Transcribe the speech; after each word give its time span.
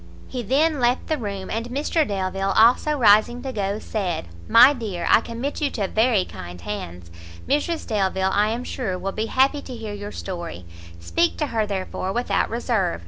He 0.27 0.41
then 0.41 0.79
left 0.79 1.05
the 1.05 1.17
room; 1.19 1.51
and 1.51 1.67
Mr 1.69 2.07
Delvile 2.07 2.53
also 2.57 2.93
rising 2.97 3.43
to 3.43 3.53
go, 3.53 3.77
said, 3.77 4.29
"My 4.49 4.73
dear, 4.73 5.05
I 5.07 5.21
commit 5.21 5.61
you 5.61 5.69
to 5.69 5.87
very 5.87 6.25
kind 6.25 6.59
hands; 6.59 7.11
Mrs 7.47 7.85
Delvile, 7.85 8.31
I 8.33 8.49
am 8.49 8.63
sure, 8.63 8.97
will 8.97 9.11
be 9.11 9.27
happy 9.27 9.61
to 9.61 9.75
hear 9.75 9.93
your 9.93 10.11
story; 10.11 10.65
speak 10.99 11.37
to 11.37 11.45
her, 11.53 11.67
therefore, 11.67 12.11
without 12.13 12.49
reserve. 12.49 12.99